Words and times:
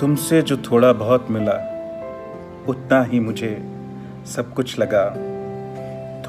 तुमसे 0.00 0.42
जो 0.42 0.56
थोड़ा 0.56 0.92
बहुत 0.92 1.26
मिला, 1.30 1.52
उतना 2.68 3.02
ही 3.02 3.20
मुझे 3.20 3.68
सब 4.26 4.54
कुछ 4.54 4.78
लगा। 4.78 5.16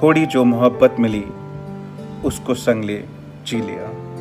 थोड़ी 0.02 0.26
जो 0.26 0.44
मोहब्बत 0.44 0.96
मिली, 1.00 1.26
उसको 2.26 2.54
संग 2.54 2.84
ले, 2.84 3.04
जी 3.46 3.62
लिया। 3.62 4.12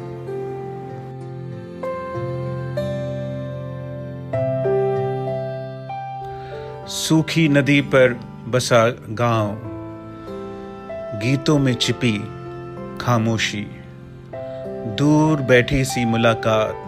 सूखी 6.87 7.49
नदी 7.49 7.81
पर 7.81 8.21
बसा 8.49 8.95
गाँव, 9.09 9.57
गीतों 11.21 11.59
में 11.59 11.75
छिपी 11.75 12.25
खामोशी। 13.01 13.67
दूर 14.99 15.41
बैठी 15.41 15.85
सी 15.85 16.05
मुलाकात, 16.05 16.87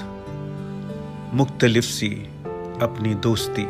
मुख्तलिफ़ 1.35 1.85
सी। 1.85 2.29
अपनी 2.83 3.15
दोस्ती। 3.15 3.67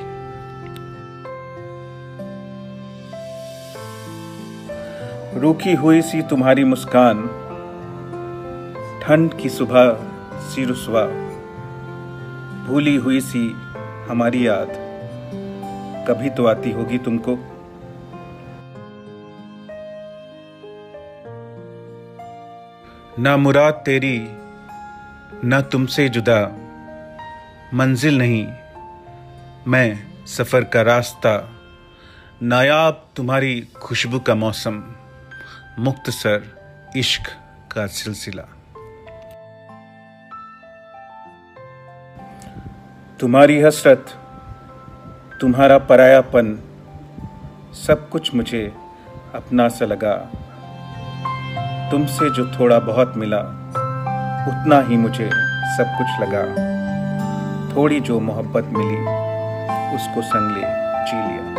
रूखी 5.40 5.72
हुई 5.74 6.02
सी 6.02 6.22
तुम्हारी 6.22 6.64
मुस्कान, 6.64 7.22
ठंड 9.02 9.34
की 9.34 9.48
सुबह 9.48 9.86
सी 10.48 10.64
रुसवा 10.64 11.04
भूली 12.66 12.94
हुई 12.96 13.20
सी 13.20 13.44
हमारी 14.08 14.46
याद, 14.46 14.68
कभी 16.08 16.30
तो 16.30 16.46
आती 16.46 16.70
होगी 16.70 16.98
तुमको। 16.98 17.38
ना 23.18 23.36
मुराद 23.36 23.82
तेरी, 23.86 24.18
ना 25.44 25.60
तुमसे 25.60 26.08
जुदा, 26.08 26.40
मंजिल 27.74 28.18
नहीं 28.18 28.46
मैं 29.68 29.98
सफ़र 30.26 30.64
का 30.64 30.82
रास्ता, 30.82 31.48
नायाब 32.42 33.08
तुम्हारी 33.16 33.68
खुशबू 33.82 34.18
का 34.18 34.34
मौसम 34.34 34.82
मुख्तसर 35.78 36.42
इश्क 36.96 37.22
का 37.72 37.86
सिलसिला। 37.86 38.42
तुम्हारी 43.20 43.60
हसरत, 43.60 44.06
तुम्हारा 45.40 45.78
परायापन, 45.78 46.58
सब 47.86 48.08
कुछ 48.08 48.34
मुझे 48.34 48.72
अपना 49.34 49.68
सा 49.68 49.84
लगा। 49.84 50.14
तुमसे 51.90 52.30
जो 52.30 52.58
थोड़ा 52.58 52.78
बहुत 52.78 53.16
मिला, 53.16 53.40
उतना 54.48 54.80
ही 54.80 54.96
मुझे 54.96 55.30
सब 55.76 55.96
कुछ 55.98 56.20
लगा। 56.20 56.72
थोड़ी 57.76 58.00
जो 58.00 58.20
मोहब्बत 58.20 58.64
मिली 58.64 59.21
उसको 59.94 60.22
संग 60.22 60.56
ले 60.56 60.62
जी 61.06 61.16
लिया। 61.28 61.51